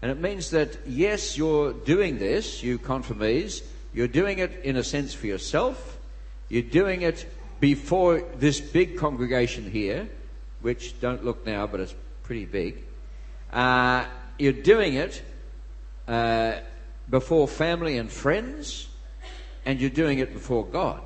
[0.00, 3.62] And it means that, yes, you're doing this, you confirmees,
[3.92, 5.98] you're doing it in a sense for yourself,
[6.48, 7.26] you're doing it
[7.60, 10.08] before this big congregation here,
[10.60, 12.84] which don't look now, but it's pretty big.
[13.52, 14.04] Uh,
[14.38, 15.22] you're doing it
[16.06, 16.58] uh,
[17.10, 18.88] before family and friends,
[19.64, 21.02] and you're doing it before God.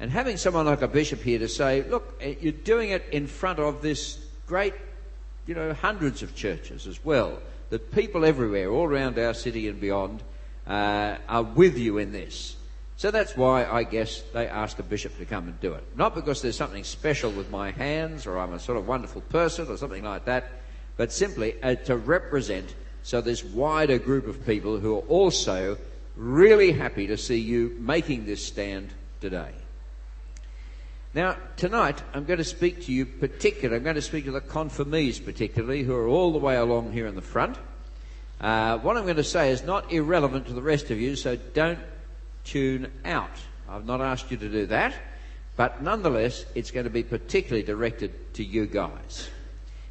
[0.00, 3.26] And having someone like a bishop here to say, look, eh, you're doing it in
[3.26, 4.74] front of this great,
[5.46, 7.38] you know, hundreds of churches as well,
[7.72, 10.22] that people everywhere, all around our city and beyond,
[10.66, 12.54] uh, are with you in this.
[12.98, 15.82] So that's why I guess they asked a bishop to come and do it.
[15.96, 19.68] Not because there's something special with my hands or I'm a sort of wonderful person
[19.68, 20.50] or something like that,
[20.98, 22.74] but simply uh, to represent
[23.04, 25.78] so this wider group of people who are also
[26.14, 28.90] really happy to see you making this stand
[29.22, 29.52] today.
[31.14, 34.40] Now, tonight I'm going to speak to you particularly, I'm going to speak to the
[34.40, 37.58] confirmees particularly, who are all the way along here in the front.
[38.40, 41.36] Uh, what I'm going to say is not irrelevant to the rest of you, so
[41.36, 41.78] don't
[42.44, 43.28] tune out.
[43.68, 44.94] I've not asked you to do that,
[45.54, 49.28] but nonetheless, it's going to be particularly directed to you guys.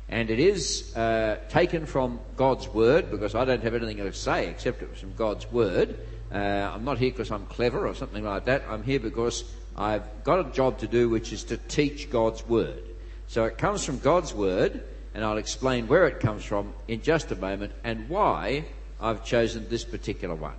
[0.10, 4.48] And it is uh, taken from God's Word, because I don't have anything to say
[4.50, 6.00] except it was from God's Word.
[6.34, 8.64] Uh, I'm not here because I'm clever or something like that.
[8.68, 9.44] I'm here because
[9.76, 12.84] I've got a job to do, which is to teach God's Word.
[13.28, 14.84] So it comes from God's Word,
[15.14, 18.66] and I'll explain where it comes from in just a moment and why
[19.00, 20.56] I've chosen this particular one.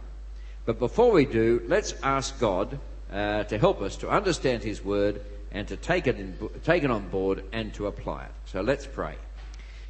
[0.65, 2.79] But before we do, let's ask God
[3.13, 6.91] uh, to help us to understand His Word and to take it, in, take it
[6.91, 8.31] on board and to apply it.
[8.47, 9.17] So let's pray.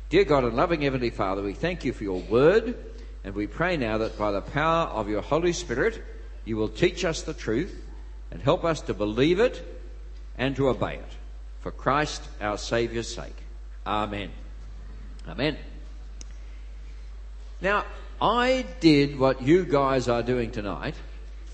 [0.09, 2.77] Dear God and loving Heavenly Father, we thank you for your Word,
[3.23, 6.03] and we pray now that by the power of your Holy Spirit,
[6.45, 7.75] you will teach us the truth
[8.33, 9.63] and help us to believe it
[10.39, 11.13] and to obey it.
[11.61, 13.37] For Christ our Saviour's sake.
[13.87, 14.31] Amen.
[15.29, 15.59] Amen.
[17.61, 17.85] Now,
[18.21, 20.95] I did what you guys are doing tonight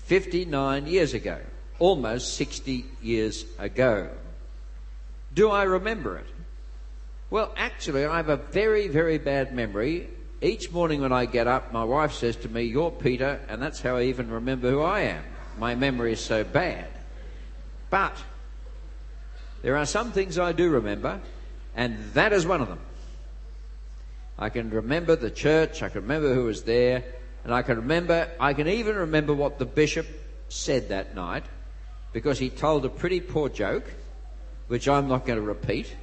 [0.05, 1.37] 59 years ago,
[1.79, 4.09] almost 60 years ago.
[5.33, 6.27] Do I remember it?
[7.29, 10.09] Well, actually, I have a very, very bad memory.
[10.41, 13.81] Each morning when I get up, my wife says to me, You're Peter, and that's
[13.81, 15.23] how I even remember who I am.
[15.57, 16.87] My memory is so bad.
[17.89, 18.15] But
[19.61, 21.19] there are some things I do remember,
[21.75, 22.79] and that is one of them.
[24.37, 27.03] I can remember the church, I can remember who was there,
[27.43, 30.07] and I can remember, I can even remember what the bishop
[30.47, 31.43] said that night,
[32.13, 33.91] because he told a pretty poor joke,
[34.67, 35.93] which I'm not going to repeat,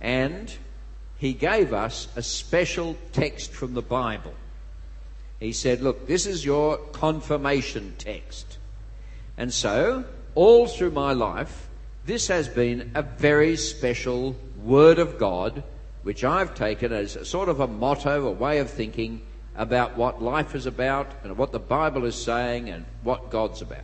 [0.00, 0.52] and
[1.18, 4.32] he gave us a special text from the Bible.
[5.38, 8.58] He said, Look, this is your confirmation text.
[9.40, 11.70] And so, all through my life,
[12.04, 15.64] this has been a very special Word of God
[16.02, 19.22] which I've taken as a sort of a motto, a way of thinking
[19.56, 23.80] about what life is about and what the Bible is saying and what God's about.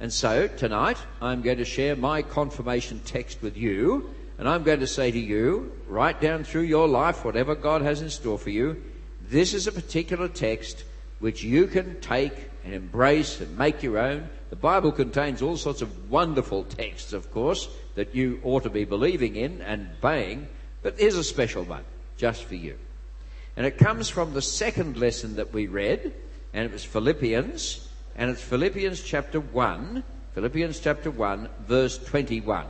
[0.00, 4.08] And so tonight I'm going to share my confirmation text with you
[4.38, 8.00] and I'm going to say to you, right down through your life, whatever God has
[8.00, 8.82] in store for you,
[9.28, 10.84] this is a particular text
[11.20, 12.32] which you can take
[12.66, 14.28] and embrace and make your own.
[14.50, 18.84] The Bible contains all sorts of wonderful texts, of course, that you ought to be
[18.84, 20.48] believing in and obeying,
[20.82, 21.84] but there's a special one,
[22.16, 22.76] just for you.
[23.56, 26.12] And it comes from the second lesson that we read,
[26.52, 30.02] and it was Philippians, and it's Philippians chapter 1,
[30.34, 32.66] Philippians chapter 1, verse 21.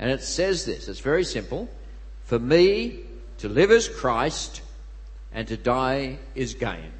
[0.00, 1.68] And it says this, it's very simple.
[2.24, 3.04] For me,
[3.38, 4.60] to live is Christ,
[5.32, 6.90] and to die is gain.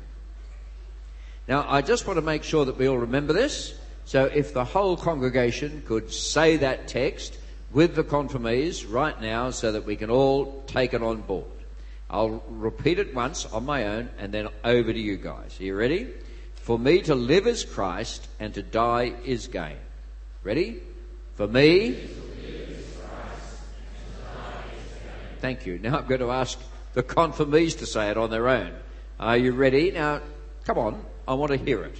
[1.48, 3.74] Now, I just want to make sure that we all remember this.
[4.04, 7.38] So if the whole congregation could say that text,
[7.72, 11.44] with the confirmees right now so that we can all take it on board.
[12.08, 15.60] I'll repeat it once on my own and then over to you guys.
[15.60, 16.08] Are you ready?
[16.54, 19.76] For me to live is Christ and to die is gain.
[20.42, 20.80] Ready?
[21.34, 22.08] For me.
[25.40, 25.78] Thank you.
[25.78, 26.58] Now I'm going to ask
[26.94, 28.72] the confirmees to say it on their own.
[29.20, 29.90] Are you ready?
[29.90, 30.22] Now,
[30.66, 31.04] come on.
[31.26, 31.96] I want to hear it.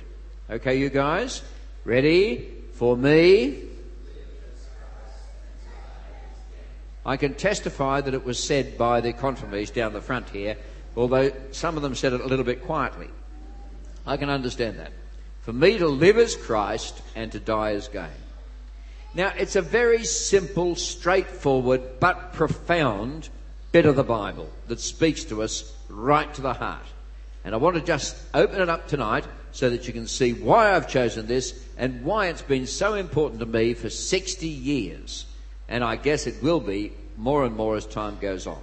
[0.51, 1.43] Okay, you guys?
[1.85, 2.53] Ready?
[2.75, 3.63] For me.
[7.07, 10.57] I can testify that it was said by the confirmees down the front here,
[10.97, 13.09] although some of them said it a little bit quietly.
[14.05, 14.93] I can understand that.
[15.43, 18.09] For me to live as Christ and to die as gain.
[19.15, 23.29] Now, it's a very simple, straightforward, but profound
[23.71, 26.87] bit of the Bible that speaks to us right to the heart.
[27.47, 30.75] And I want to just open it up tonight so that you can see why
[30.75, 35.25] I've chosen this and why it's been so important to me for 60 years
[35.69, 38.61] and I guess it will be more and more as time goes on.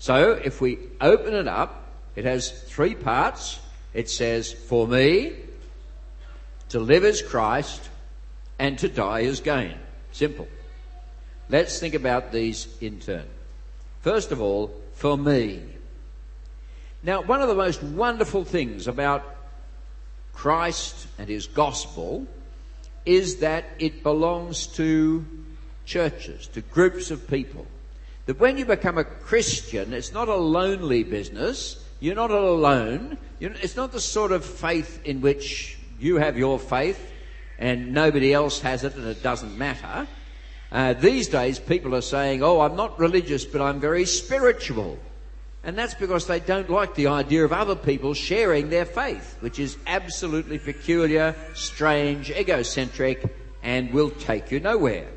[0.00, 1.82] So if we open it up
[2.14, 3.58] It has three parts.
[3.94, 5.32] It says, For me,
[6.70, 7.88] to live is Christ,
[8.58, 9.74] and to die is gain.
[10.12, 10.48] Simple.
[11.48, 13.26] Let's think about these in turn.
[14.00, 15.62] First of all, for me.
[17.02, 19.24] Now, one of the most wonderful things about
[20.32, 22.26] Christ and his gospel
[23.04, 25.24] is that it belongs to
[25.84, 27.66] churches, to groups of people.
[28.26, 31.84] That when you become a Christian, it's not a lonely business.
[31.98, 33.18] You're not alone.
[33.40, 37.10] It's not the sort of faith in which you have your faith
[37.58, 40.06] and nobody else has it and it doesn't matter.
[40.70, 44.98] Uh, these days, people are saying, Oh, I'm not religious, but I'm very spiritual.
[45.64, 49.60] And that's because they don't like the idea of other people sharing their faith, which
[49.60, 53.24] is absolutely peculiar, strange, egocentric,
[53.62, 55.08] and will take you nowhere.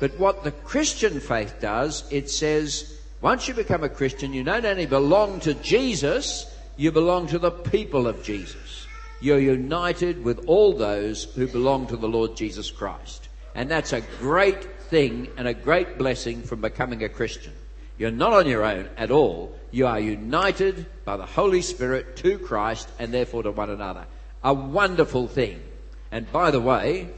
[0.00, 4.66] But what the Christian faith does, it says, once you become a Christian, you not
[4.66, 8.86] only belong to Jesus, you belong to the people of Jesus.
[9.22, 13.28] You're united with all those who belong to the Lord Jesus Christ.
[13.54, 17.54] And that's a great thing and a great blessing from becoming a Christian.
[17.96, 19.56] You're not on your own at all.
[19.70, 24.06] You are united by the Holy Spirit to Christ and therefore to one another.
[24.42, 25.62] A wonderful thing.
[26.10, 27.08] And by the way,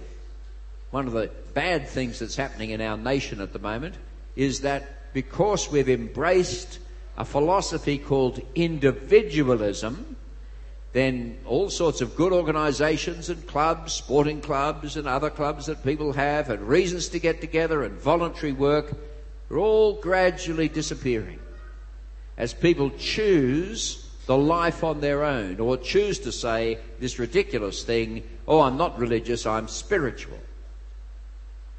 [0.91, 3.95] one of the bad things that's happening in our nation at the moment
[4.37, 6.79] is that because we've embraced
[7.17, 10.17] a philosophy called individualism,
[10.93, 16.13] then all sorts of good organisations and clubs, sporting clubs and other clubs that people
[16.13, 18.95] have, and reasons to get together and voluntary work
[19.51, 21.39] are all gradually disappearing
[22.37, 28.23] as people choose the life on their own or choose to say this ridiculous thing,
[28.47, 30.39] oh, I'm not religious, I'm spiritual.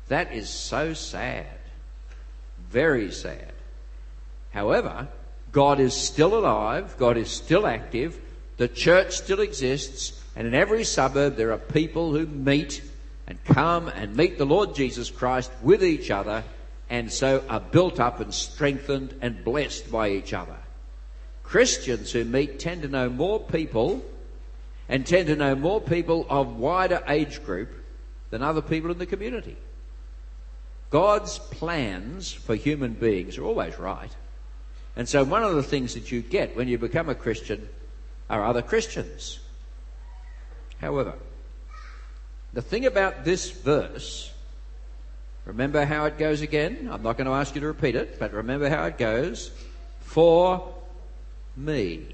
[0.07, 1.45] That is so sad.
[2.69, 3.51] Very sad.
[4.51, 5.07] However,
[5.51, 8.19] God is still alive, God is still active,
[8.57, 12.81] the church still exists, and in every suburb there are people who meet
[13.27, 16.43] and come and meet the Lord Jesus Christ with each other
[16.89, 20.55] and so are built up and strengthened and blessed by each other.
[21.43, 24.03] Christians who meet tend to know more people
[24.89, 27.69] and tend to know more people of wider age group
[28.29, 29.57] than other people in the community.
[30.89, 34.11] God's plans for human beings are always right.
[34.95, 37.67] And so one of the things that you get when you become a Christian
[38.29, 39.39] are other Christians.
[40.79, 41.13] However,
[42.53, 44.31] the thing about this verse
[45.47, 46.89] Remember how it goes again?
[46.91, 49.49] I'm not going to ask you to repeat it, but remember how it goes.
[50.01, 50.73] For
[51.55, 52.05] me.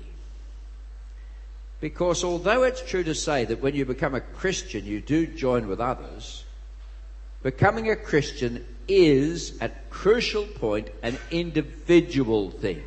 [1.79, 5.67] Because although it's true to say that when you become a Christian, you do join
[5.67, 6.43] with others,
[7.41, 12.83] becoming a Christian is, at crucial point, an individual thing.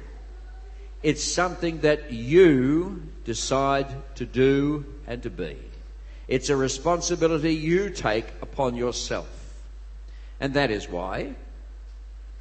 [1.03, 5.57] It's something that you decide to do and to be.
[6.29, 9.36] It's a responsibility you take upon yourself.
[10.41, 11.35] And that is why,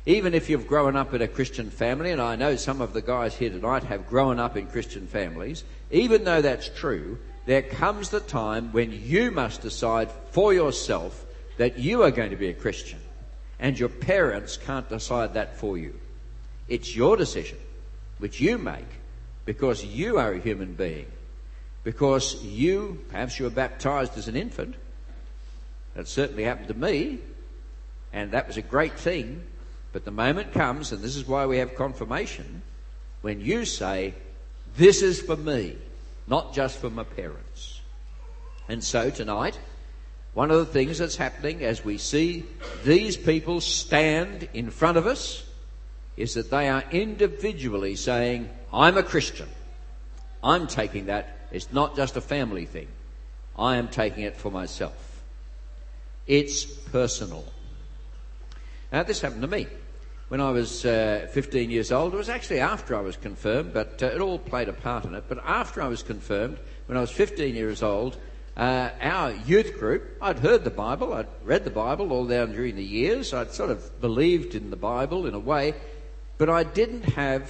[0.06, 3.02] even if you've grown up in a Christian family, and I know some of the
[3.02, 8.10] guys here tonight have grown up in Christian families, even though that's true, there comes
[8.10, 11.26] the time when you must decide for yourself
[11.58, 13.00] that you are going to be a Christian.
[13.60, 15.98] And your parents can't decide that for you.
[16.68, 17.58] It's your decision,
[18.18, 18.88] which you make,
[19.46, 21.06] because you are a human being.
[21.84, 24.76] Because you, perhaps you were baptized as an infant.
[25.94, 27.20] That certainly happened to me.
[28.16, 29.44] And that was a great thing.
[29.92, 32.62] But the moment comes, and this is why we have confirmation,
[33.22, 34.14] when you say,
[34.78, 35.76] This is for me,
[36.26, 37.82] not just for my parents.
[38.70, 39.60] And so tonight,
[40.34, 42.46] one of the things that's happening as we see
[42.84, 45.44] these people stand in front of us
[46.16, 49.50] is that they are individually saying, I'm a Christian.
[50.42, 51.38] I'm taking that.
[51.52, 52.88] It's not just a family thing.
[53.60, 55.22] I am taking it for myself.
[56.28, 57.46] It's personal.
[58.92, 59.68] Now, this happened to me
[60.30, 62.14] when I was uh, 15 years old.
[62.14, 65.16] It was actually after I was confirmed, but uh, it all played a part in
[65.16, 65.26] it.
[65.28, 68.18] But after I was confirmed, when I was 15 years old,
[68.58, 72.76] uh, our youth group, I'd heard the Bible, I'd read the Bible all down during
[72.76, 75.74] the years, I'd sort of believed in the Bible in a way,
[76.38, 77.50] but I didn't have.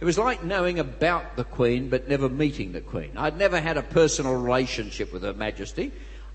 [0.00, 3.12] It was like knowing about the Queen but never meeting the Queen.
[3.16, 5.92] I'd never had a personal relationship with Her Majesty.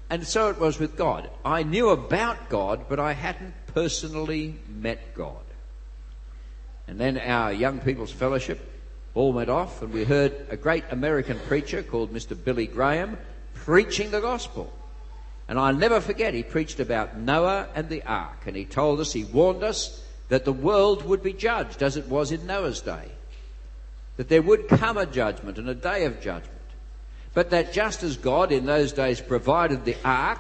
[0.10, 1.30] And so it was with God.
[1.46, 5.44] I knew about God, but I hadn't personally met God.
[6.88, 8.60] And then our Young People's Fellowship
[9.14, 12.36] all went off, and we heard a great American preacher called Mr.
[12.42, 13.18] Billy Graham
[13.54, 14.74] preaching the gospel.
[15.48, 19.14] And I'll never forget, he preached about Noah and the ark, and he told us,
[19.14, 23.12] he warned us that the world would be judged as it was in Noah's day.
[24.20, 26.59] that there would come a judgment and a day of judgment.
[27.34, 30.40] But that just as God in those days provided the ark,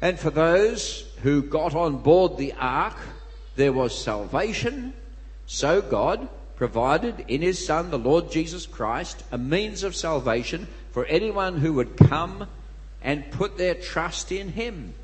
[0.00, 2.96] and for those who got on board the ark,
[3.56, 4.92] there was salvation,
[5.46, 11.04] so God provided in His Son, the Lord Jesus Christ, a means of salvation for
[11.06, 12.46] anyone who would come
[13.02, 14.94] and put their trust in Him.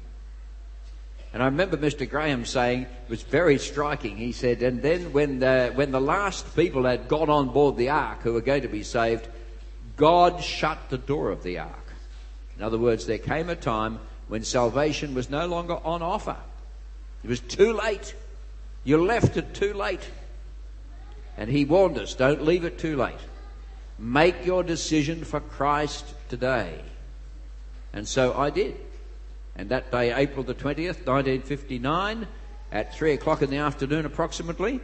[1.32, 2.08] And I remember Mr.
[2.08, 4.16] Graham saying, it was very striking.
[4.16, 7.90] He said, and then when the, when the last people had got on board the
[7.90, 9.28] ark who were going to be saved,
[9.98, 11.92] God shut the door of the ark.
[12.56, 16.36] In other words, there came a time when salvation was no longer on offer.
[17.22, 18.14] It was too late.
[18.84, 20.08] You left it too late.
[21.36, 23.18] And he warned us, don't leave it too late.
[23.98, 26.80] Make your decision for Christ today.
[27.92, 28.76] And so I did.
[29.56, 32.28] And that day, April the 20th, 1959,
[32.70, 34.80] at 3 o'clock in the afternoon approximately,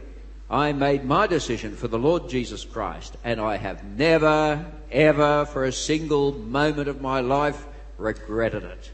[0.49, 3.15] I made my decision for the Lord Jesus Christ.
[3.23, 7.65] And I have never, ever, for a single moment of my life,
[7.97, 8.91] regretted it.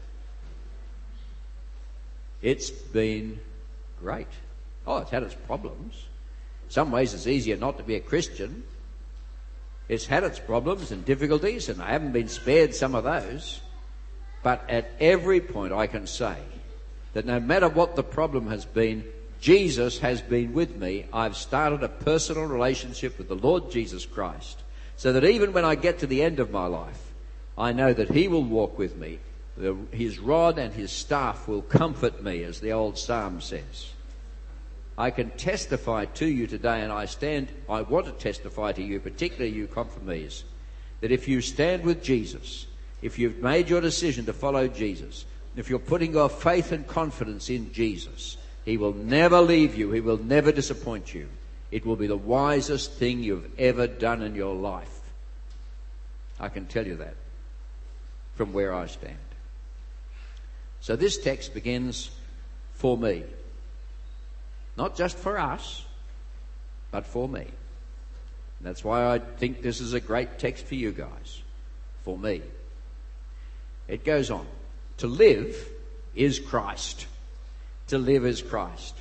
[2.42, 3.40] It's been
[4.00, 4.26] great.
[4.86, 5.94] Oh, it's had its problems.
[6.64, 8.64] In some ways, it's easier not to be a Christian.
[9.88, 13.60] It's had its problems and difficulties, and I haven't been spared some of those.
[14.42, 16.36] But at every point, I can say
[17.12, 19.04] that no matter what the problem has been,
[19.40, 21.06] Jesus has been with me.
[21.12, 24.58] I've started a personal relationship with the Lord Jesus Christ.
[25.02, 27.12] So that even when I get to the end of my life,
[27.58, 29.18] I know that He will walk with me.
[29.90, 33.90] His rod and His staff will comfort me, as the old psalm says.
[34.96, 39.00] I can testify to you today, and I stand, I want to testify to you,
[39.00, 40.44] particularly you confirmees,
[41.00, 42.68] that if you stand with Jesus,
[43.02, 45.24] if you've made your decision to follow Jesus,
[45.56, 49.90] if you're putting your faith and confidence in Jesus, He will never leave you.
[49.90, 51.26] He will never disappoint you.
[51.72, 55.00] It will be the wisest thing you've ever done in your life.
[56.38, 57.14] I can tell you that
[58.34, 59.16] from where I stand.
[60.80, 62.10] So this text begins
[62.74, 63.24] for me.
[64.76, 65.84] Not just for us,
[66.90, 67.40] but for me.
[67.40, 71.42] And that's why I think this is a great text for you guys.
[72.04, 72.42] For me.
[73.88, 74.46] It goes on.
[74.98, 75.56] To live
[76.14, 77.06] is Christ.
[77.88, 78.94] To live is Christ.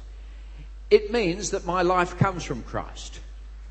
[0.92, 3.20] It means that my life comes from Christ.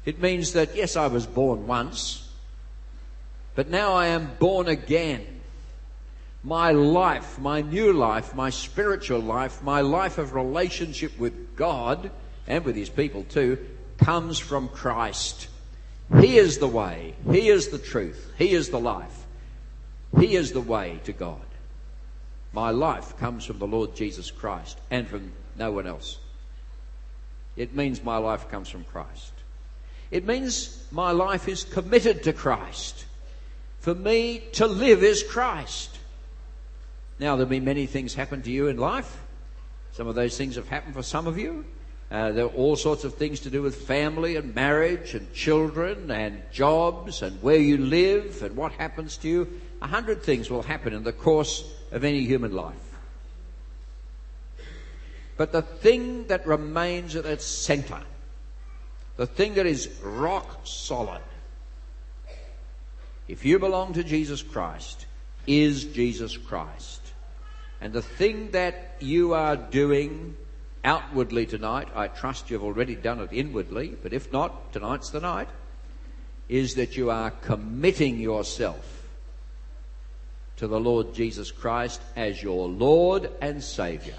[0.07, 2.27] It means that, yes, I was born once,
[3.55, 5.27] but now I am born again.
[6.43, 12.11] My life, my new life, my spiritual life, my life of relationship with God
[12.47, 13.59] and with His people too,
[13.99, 15.49] comes from Christ.
[16.19, 17.15] He is the way.
[17.31, 18.33] He is the truth.
[18.39, 19.27] He is the life.
[20.19, 21.45] He is the way to God.
[22.55, 26.19] My life comes from the Lord Jesus Christ and from no one else.
[27.61, 29.35] It means my life comes from Christ.
[30.11, 33.05] It means my life is committed to Christ.
[33.81, 35.99] For me to live is Christ.
[37.19, 39.15] Now, there'll be many things happen to you in life.
[39.93, 41.67] Some of those things have happened for some of you.
[42.11, 46.11] Uh, there are all sorts of things to do with family and marriage and children
[46.11, 49.61] and jobs and where you live and what happens to you.
[49.83, 52.90] A hundred things will happen in the course of any human life.
[55.41, 58.03] But the thing that remains at its center,
[59.17, 61.23] the thing that is rock solid,
[63.27, 65.07] if you belong to Jesus Christ,
[65.47, 67.01] is Jesus Christ.
[67.81, 70.37] And the thing that you are doing
[70.85, 75.49] outwardly tonight, I trust you've already done it inwardly, but if not, tonight's the night,
[76.51, 79.09] is that you are committing yourself
[80.57, 84.19] to the Lord Jesus Christ as your Lord and Saviour.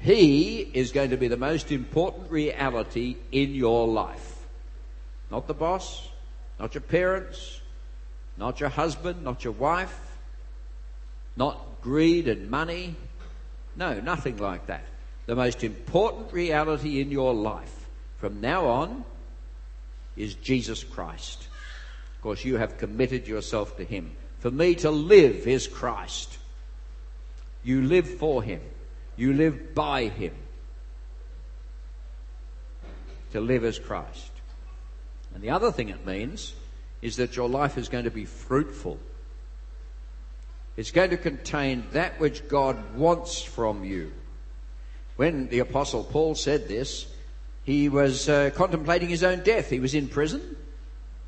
[0.00, 4.36] He is going to be the most important reality in your life.
[5.30, 6.08] Not the boss,
[6.58, 7.60] not your parents,
[8.36, 9.98] not your husband, not your wife,
[11.36, 12.94] not greed and money.
[13.76, 14.84] No, nothing like that.
[15.26, 17.86] The most important reality in your life
[18.18, 19.04] from now on
[20.16, 21.48] is Jesus Christ.
[22.16, 24.12] Of course, you have committed yourself to Him.
[24.40, 26.38] For me to live is Christ.
[27.62, 28.60] You live for Him.
[29.18, 30.32] You live by Him.
[33.32, 34.30] To live as Christ.
[35.34, 36.54] And the other thing it means
[37.02, 38.98] is that your life is going to be fruitful.
[40.78, 44.12] It's going to contain that which God wants from you.
[45.16, 47.06] When the Apostle Paul said this,
[47.64, 49.68] he was uh, contemplating his own death.
[49.68, 50.56] He was in prison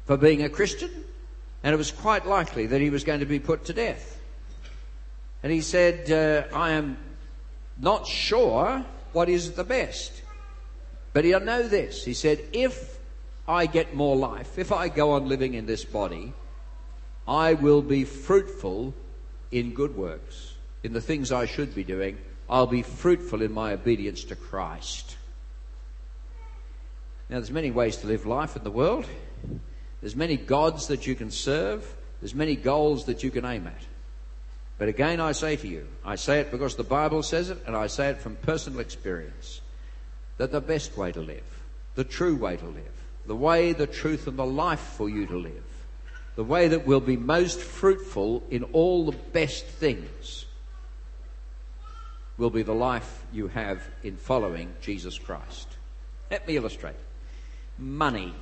[0.07, 0.91] for being a Christian
[1.63, 4.19] and it was quite likely that he was going to be put to death.
[5.43, 6.97] And he said, uh, I am
[7.81, 10.23] not sure what is the best.
[11.13, 12.05] But he'll know this.
[12.05, 12.99] He said, if
[13.49, 16.33] I get more life, if I go on living in this body,
[17.27, 18.95] I will be fruitful
[19.51, 22.19] in good works, in the things I should be doing.
[22.49, 25.17] I'll be fruitful in my obedience to Christ.
[27.29, 29.07] Now, there's many ways to live life in the world.
[30.01, 31.87] There's many gods that you can serve.
[32.21, 33.83] There's many goals that you can aim at.
[34.81, 37.77] But again, I say to you, I say it because the Bible says it, and
[37.77, 39.61] I say it from personal experience,
[40.39, 41.45] that the best way to live,
[41.97, 45.37] the true way to live, the way, the truth, and the life for you to
[45.37, 45.85] live,
[46.35, 50.47] the way that will be most fruitful in all the best things,
[52.39, 55.69] will be the life you have in following Jesus Christ.
[56.31, 56.97] Let me illustrate.
[57.77, 58.33] Money.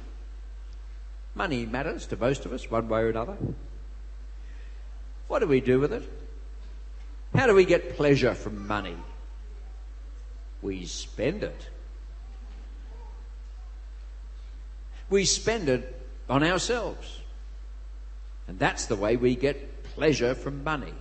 [1.35, 3.37] Money matters to most of us, one way or another.
[5.27, 6.09] What do we do with it?
[7.35, 8.97] How do we get pleasure from money?
[10.63, 11.69] We spend it.
[15.11, 17.21] We spend it on ourselves.
[18.47, 20.95] And that's the way we get pleasure from money.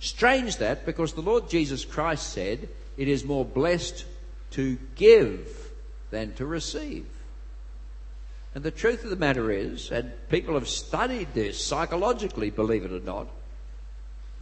[0.00, 4.04] Strange that because the Lord Jesus Christ said it is more blessed
[4.52, 5.70] to give
[6.10, 7.06] than to receive.
[8.54, 12.92] And the truth of the matter is, and people have studied this psychologically, believe it
[12.92, 13.28] or not,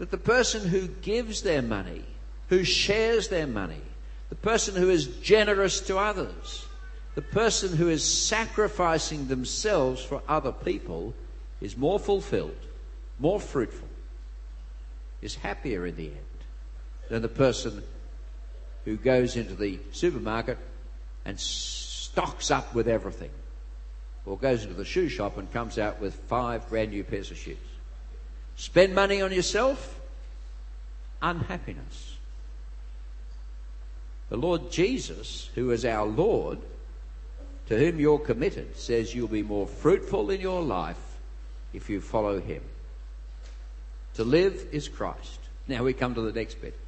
[0.01, 2.03] that the person who gives their money,
[2.49, 3.83] who shares their money,
[4.31, 6.65] the person who is generous to others,
[7.17, 11.13] the person who is sacrificing themselves for other people
[11.61, 12.57] is more fulfilled,
[13.19, 13.89] more fruitful,
[15.21, 16.45] is happier in the end
[17.11, 17.83] than the person
[18.87, 20.57] who goes into the supermarket
[21.27, 23.31] and stocks up with everything
[24.25, 27.37] or goes into the shoe shop and comes out with five brand new pairs of
[27.37, 27.59] shoes.
[28.61, 29.99] Spend money on yourself,
[31.23, 32.19] unhappiness.
[34.29, 36.59] The Lord Jesus, who is our Lord,
[37.69, 41.01] to whom you're committed, says you'll be more fruitful in your life
[41.73, 42.61] if you follow him.
[44.17, 45.41] To live is Christ.
[45.67, 46.79] Now we come to the next bit.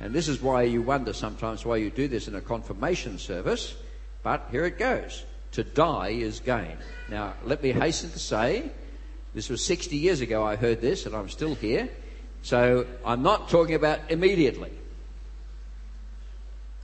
[0.00, 3.76] And this is why you wonder sometimes why you do this in a confirmation service,
[4.24, 6.78] but here it goes to die is gain.
[7.08, 8.72] Now, let me hasten to say,
[9.34, 11.88] this was 60 years ago I heard this, and I'm still here.
[12.42, 14.70] So I'm not talking about immediately.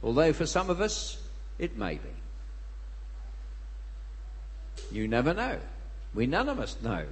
[0.03, 1.19] Although for some of us,
[1.59, 2.09] it may be.
[4.91, 5.59] You never know.
[6.15, 7.05] We none of us know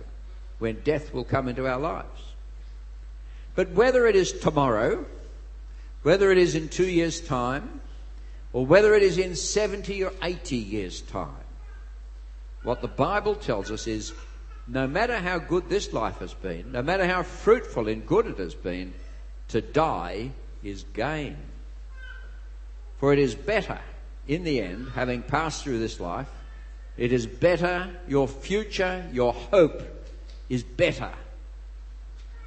[0.58, 2.22] when death will come into our lives.
[3.54, 5.04] But whether it is tomorrow,
[6.02, 7.80] whether it is in two years' time,
[8.52, 11.28] or whether it is in 70 or 80 years' time,
[12.62, 14.12] what the Bible tells us is
[14.68, 18.38] no matter how good this life has been, no matter how fruitful and good it
[18.38, 18.92] has been,
[19.48, 20.30] to die
[20.62, 21.36] is gain.
[22.98, 23.80] For it is better,
[24.26, 26.28] in the end, having passed through this life,
[26.96, 29.82] it is better, your future, your hope
[30.48, 31.12] is better.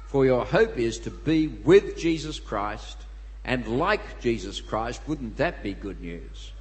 [0.06, 2.98] For your hope is to be with Jesus Christ
[3.44, 5.00] and like Jesus Christ.
[5.06, 6.52] Wouldn't that be good news?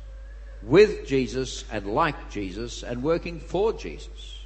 [0.63, 4.40] with Jesus and like Jesus and working for Jesus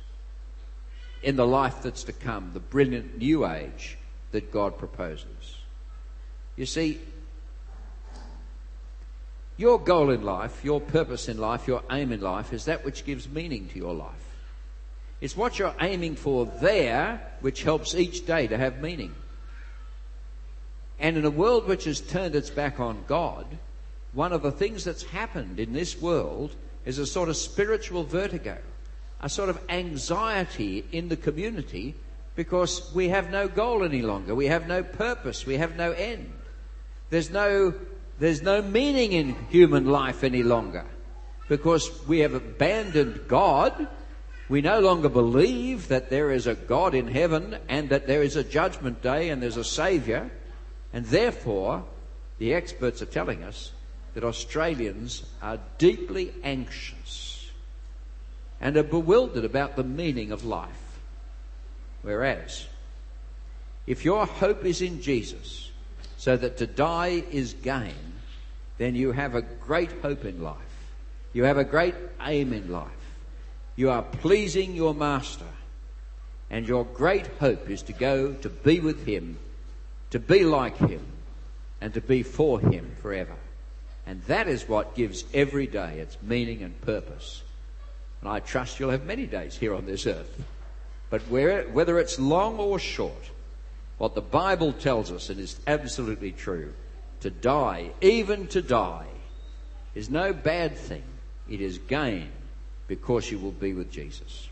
[1.25, 3.97] in the life that's to come, the brilliant new age
[4.31, 5.57] that God proposes.
[6.55, 7.01] You see,
[9.57, 13.05] your goal in life, your purpose in life, your aim in life is that which
[13.05, 14.11] gives meaning to your life.
[15.19, 19.15] It's what you're aiming for there which helps each day to have meaning.
[20.99, 23.47] And in a world which has turned its back on God,
[24.13, 26.53] one of the things that's happened in this world
[26.85, 28.59] is a sort of spiritual vertigo,
[29.25, 31.95] a sort of anxiety in the community
[32.35, 34.35] because we have no goal any longer.
[34.35, 35.47] We have no purpose.
[35.47, 36.31] We have no end.
[37.09, 37.73] There's no,
[38.19, 40.85] there's no meaning in human life any longer
[41.49, 43.87] because we have abandoned God.
[44.47, 48.35] We no longer believe that there is a God in heaven and that there is
[48.35, 50.29] a judgment day and there's a Savior.
[50.93, 51.83] And therefore,
[52.37, 53.71] the experts are telling us
[54.13, 57.24] that Australians are deeply anxious
[58.59, 60.69] and are bewildered about the meaning of life.
[62.01, 62.65] Whereas,
[63.87, 65.71] if your hope is in Jesus,
[66.17, 68.13] so that to die is gain,
[68.77, 70.57] then you have a great hope in life.
[71.33, 72.89] You have a great aim in life.
[73.75, 75.45] You are pleasing your Master.
[76.49, 79.37] And your great hope is to go to be with Him,
[80.11, 81.05] to be like Him,
[81.81, 83.35] and to be for Him forever.
[84.05, 87.41] And that is what gives every day its meaning and purpose.
[88.25, 90.43] And I trust you'll have many days here on this earth.
[91.11, 93.29] But where, whether it's long or short,
[93.99, 96.73] what the Bible tells us, and is absolutely true,
[97.19, 99.05] to die, even to die,
[99.93, 101.03] is no bad thing.
[101.47, 102.29] It is gain
[102.87, 104.49] because you will be with Jesus.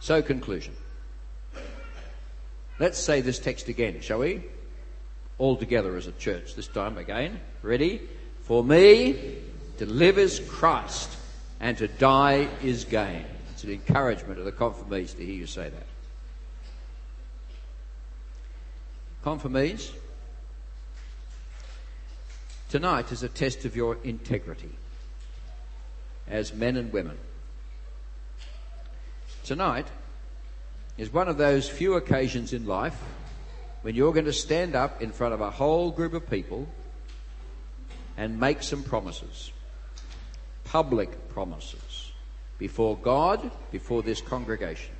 [0.00, 0.76] So, conclusion.
[2.78, 4.44] Let's say this text again, shall we?
[5.38, 7.40] All together as a church, this time again.
[7.62, 8.02] Ready?
[8.42, 9.38] For me,
[9.78, 11.16] to live is Christ,
[11.60, 13.24] and to die is gain.
[13.52, 15.86] It's an encouragement to the confirmees to hear you say that.
[19.24, 19.90] Confirmees,
[22.68, 24.70] tonight is a test of your integrity
[26.28, 27.18] as men and women.
[29.44, 29.86] Tonight
[30.98, 33.00] is one of those few occasions in life
[33.82, 36.68] when you're going to stand up in front of a whole group of people
[38.16, 39.52] and make some promises,
[40.66, 42.12] public promises,
[42.58, 44.94] before God, before this congregation.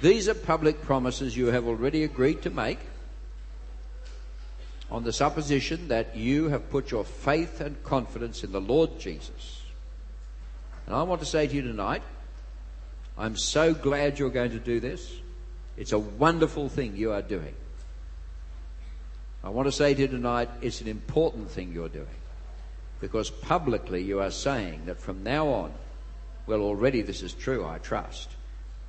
[0.00, 2.78] These are public promises you have already agreed to make
[4.90, 9.62] on the supposition that you have put your faith and confidence in the Lord Jesus.
[10.86, 12.02] And I want to say to you tonight,
[13.16, 15.12] I'm so glad you're going to do this.
[15.76, 17.54] It's a wonderful thing you are doing.
[19.42, 22.06] I want to say to you tonight, it's an important thing you're doing.
[23.02, 25.72] Because publicly you are saying that from now on,
[26.46, 28.30] well, already this is true, I trust,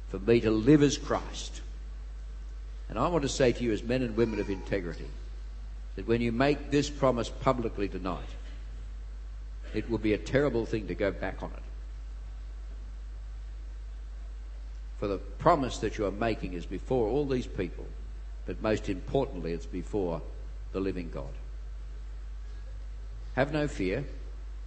[0.09, 1.61] for me to live as Christ.
[2.89, 5.07] And I want to say to you, as men and women of integrity,
[5.95, 8.19] that when you make this promise publicly tonight,
[9.73, 11.63] it will be a terrible thing to go back on it.
[14.99, 17.87] For the promise that you are making is before all these people,
[18.45, 20.21] but most importantly, it's before
[20.71, 21.33] the living God.
[23.35, 24.03] Have no fear,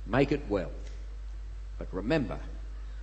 [0.06, 0.70] make it well.
[1.78, 2.38] But remember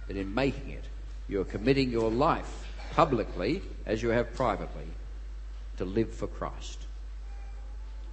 [0.07, 0.83] that in making it,
[1.27, 4.87] you are committing your life publicly, as you have privately,
[5.77, 6.79] to live for Christ.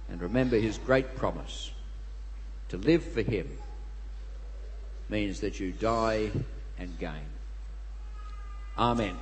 [0.09, 1.71] And remember his great promise
[2.69, 3.49] to live for him
[5.09, 6.31] means that you die
[6.79, 7.29] and gain.
[8.77, 9.17] Amen.